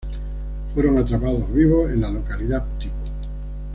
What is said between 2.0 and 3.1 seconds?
la localidad tipo.